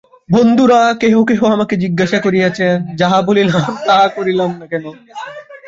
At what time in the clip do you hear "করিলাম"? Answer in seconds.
4.17-4.49